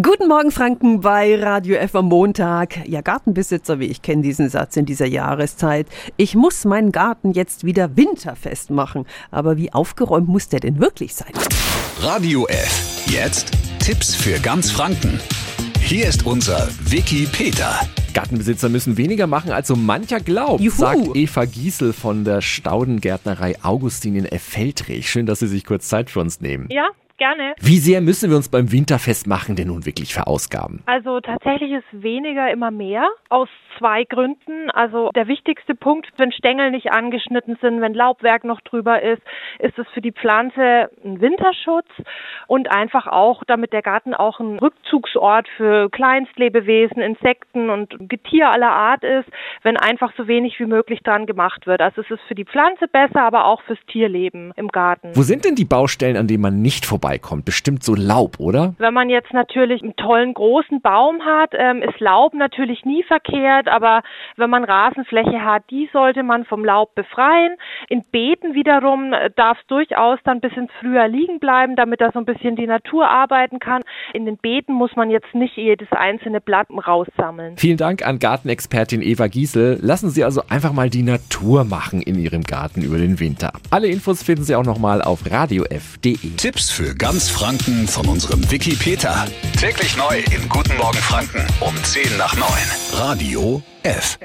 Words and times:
Guten 0.00 0.28
Morgen, 0.28 0.52
Franken, 0.52 1.00
bei 1.00 1.34
Radio 1.42 1.74
F 1.74 1.96
am 1.96 2.04
Montag. 2.04 2.86
Ja, 2.86 3.00
Gartenbesitzer 3.00 3.80
wie 3.80 3.86
ich 3.86 4.00
kennen 4.00 4.22
diesen 4.22 4.48
Satz 4.48 4.76
in 4.76 4.86
dieser 4.86 5.06
Jahreszeit. 5.06 5.88
Ich 6.16 6.36
muss 6.36 6.64
meinen 6.64 6.92
Garten 6.92 7.32
jetzt 7.32 7.64
wieder 7.64 7.96
winterfest 7.96 8.70
machen. 8.70 9.06
Aber 9.32 9.56
wie 9.56 9.72
aufgeräumt 9.72 10.28
muss 10.28 10.48
der 10.48 10.60
denn 10.60 10.78
wirklich 10.78 11.16
sein? 11.16 11.32
Radio 12.00 12.46
F. 12.46 13.06
Jetzt 13.06 13.50
Tipps 13.80 14.14
für 14.14 14.38
ganz 14.38 14.70
Franken. 14.70 15.18
Hier 15.80 16.06
ist 16.06 16.24
unser 16.24 16.68
Wiki 16.84 17.26
Peter. 17.32 17.80
Gartenbesitzer 18.14 18.68
müssen 18.68 18.98
weniger 18.98 19.26
machen, 19.26 19.50
als 19.50 19.66
so 19.66 19.74
mancher 19.74 20.20
glaubt, 20.20 20.60
Juhu. 20.60 20.76
sagt 20.76 21.16
Eva 21.16 21.44
Giesel 21.44 21.92
von 21.92 22.22
der 22.22 22.40
Staudengärtnerei 22.40 23.56
Augustin 23.64 24.14
in 24.14 24.26
Effeltrich. 24.26 25.10
Schön, 25.10 25.26
dass 25.26 25.40
Sie 25.40 25.48
sich 25.48 25.64
kurz 25.64 25.88
Zeit 25.88 26.08
für 26.08 26.20
uns 26.20 26.40
nehmen. 26.40 26.68
Ja, 26.70 26.88
gerne. 27.18 27.54
Wie 27.60 27.78
sehr 27.78 28.00
müssen 28.00 28.30
wir 28.30 28.36
uns 28.36 28.48
beim 28.48 28.72
Winterfest 28.72 29.26
machen 29.26 29.56
denn 29.56 29.68
nun 29.68 29.84
wirklich 29.84 30.14
verausgaben? 30.14 30.82
Also 30.86 31.20
tatsächlich 31.20 31.72
ist 31.72 32.02
weniger 32.02 32.50
immer 32.50 32.70
mehr 32.70 33.08
aus 33.28 33.48
zwei 33.78 34.04
Gründen. 34.04 34.70
Also 34.70 35.10
der 35.14 35.28
wichtigste 35.28 35.74
Punkt, 35.74 36.08
wenn 36.16 36.32
Stängel 36.32 36.70
nicht 36.70 36.90
angeschnitten 36.90 37.56
sind, 37.60 37.80
wenn 37.80 37.94
Laubwerk 37.94 38.44
noch 38.44 38.60
drüber 38.60 39.02
ist, 39.02 39.22
ist 39.58 39.78
es 39.78 39.86
für 39.94 40.00
die 40.00 40.12
Pflanze 40.12 40.90
ein 41.04 41.20
Winterschutz 41.20 41.86
und 42.46 42.70
einfach 42.70 43.06
auch, 43.06 43.44
damit 43.46 43.72
der 43.72 43.82
Garten 43.82 44.14
auch 44.14 44.40
ein 44.40 44.58
Rückzugsort 44.58 45.46
für 45.56 45.90
Kleinstlebewesen, 45.90 47.02
Insekten 47.02 47.70
und 47.70 47.94
Getier 48.08 48.50
aller 48.50 48.70
Art 48.70 49.04
ist, 49.04 49.28
wenn 49.62 49.76
einfach 49.76 50.12
so 50.16 50.26
wenig 50.26 50.58
wie 50.58 50.66
möglich 50.66 51.00
dran 51.02 51.26
gemacht 51.26 51.66
wird. 51.66 51.80
Also 51.80 52.02
es 52.02 52.10
ist 52.10 52.20
für 52.28 52.34
die 52.34 52.44
Pflanze 52.44 52.88
besser, 52.88 53.22
aber 53.22 53.44
auch 53.44 53.62
fürs 53.62 53.78
Tierleben 53.88 54.52
im 54.56 54.68
Garten. 54.68 55.10
Wo 55.14 55.22
sind 55.22 55.44
denn 55.44 55.54
die 55.54 55.64
Baustellen, 55.64 56.16
an 56.16 56.26
denen 56.26 56.42
man 56.42 56.62
nicht 56.62 56.86
vorbeikommt? 57.08 57.44
Bestimmt 57.44 57.82
so 57.82 57.94
Laub, 57.94 58.38
oder? 58.38 58.74
Wenn 58.78 58.94
man 58.94 59.08
jetzt 59.08 59.32
natürlich 59.32 59.82
einen 59.82 59.96
tollen 59.96 60.34
großen 60.34 60.80
Baum 60.80 61.22
hat, 61.24 61.52
ähm, 61.54 61.82
ist 61.82 61.98
Laub 62.00 62.34
natürlich 62.34 62.84
nie 62.84 63.02
verkehrt, 63.02 63.68
aber 63.68 64.02
wenn 64.36 64.50
man 64.50 64.64
Rasenfläche 64.64 65.44
hat, 65.44 65.64
die 65.70 65.88
sollte 65.92 66.22
man 66.22 66.44
vom 66.44 66.64
Laub 66.64 66.94
befreien. 66.94 67.56
In 67.88 68.04
Beeten 68.10 68.54
wiederum 68.54 69.12
äh, 69.12 69.30
darf 69.36 69.58
es 69.60 69.66
durchaus 69.68 70.18
dann 70.24 70.38
ein 70.38 70.40
bisschen 70.40 70.68
früher 70.80 71.08
liegen 71.08 71.38
bleiben, 71.40 71.76
damit 71.76 72.00
da 72.00 72.10
so 72.12 72.18
ein 72.18 72.24
bisschen 72.24 72.56
die 72.56 72.66
Natur 72.66 73.08
arbeiten 73.08 73.58
kann. 73.58 73.82
In 74.12 74.26
den 74.26 74.36
Beeten 74.36 74.72
muss 74.72 74.94
man 74.96 75.10
jetzt 75.10 75.34
nicht 75.34 75.56
jedes 75.56 75.88
einzelne 75.92 76.40
Blatt 76.40 76.68
raussammeln. 76.70 77.56
Vielen 77.56 77.76
Dank 77.76 78.06
an 78.06 78.18
Gartenexpertin 78.18 79.00
Eva 79.00 79.28
Giesel. 79.28 79.78
Lassen 79.80 80.10
Sie 80.10 80.24
also 80.24 80.42
einfach 80.48 80.72
mal 80.72 80.90
die 80.90 81.02
Natur 81.02 81.64
machen 81.64 82.02
in 82.02 82.18
Ihrem 82.18 82.42
Garten 82.42 82.82
über 82.82 82.98
den 82.98 83.20
Winter. 83.20 83.52
Alle 83.70 83.88
Infos 83.88 84.22
finden 84.22 84.44
Sie 84.44 84.54
auch 84.54 84.64
nochmal 84.64 85.00
auf 85.00 85.30
radiof.de. 85.30 86.36
Tipps 86.36 86.70
für 86.70 86.97
ganz 86.98 87.30
Franken 87.30 87.86
von 87.86 88.06
unserem 88.06 88.50
Wiki 88.50 88.74
Peter. 88.74 89.26
Täglich 89.58 89.96
neu 89.96 90.18
in 90.34 90.48
Guten 90.48 90.76
Morgen 90.76 90.98
Franken 90.98 91.46
um 91.60 91.74
10 91.82 92.16
nach 92.16 92.36
9. 92.36 92.48
Radio 92.92 93.62
F. 93.84 94.18